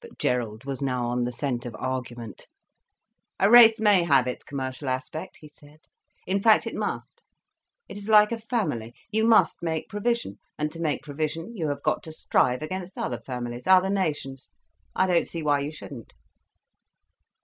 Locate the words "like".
8.08-8.32